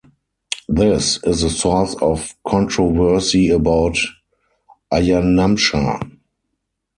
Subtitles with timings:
[0.67, 3.97] This is the source of controversy about
[4.91, 5.99] ayanamsha.